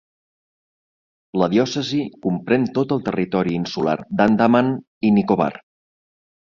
[1.41, 4.77] La diòcesi comprèn tot el territori insular d'Andaman
[5.11, 5.55] i Nicobar.